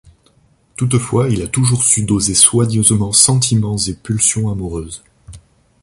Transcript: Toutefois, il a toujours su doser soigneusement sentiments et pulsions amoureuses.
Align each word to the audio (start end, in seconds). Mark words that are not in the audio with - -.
Toutefois, 0.77 1.29
il 1.29 1.43
a 1.43 1.47
toujours 1.47 1.83
su 1.83 2.03
doser 2.05 2.33
soigneusement 2.33 3.11
sentiments 3.11 3.77
et 3.77 3.93
pulsions 3.93 4.49
amoureuses. 4.49 5.03